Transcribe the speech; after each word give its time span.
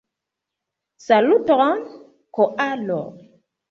Saluton, 1.07 1.79
koalo! 2.35 3.01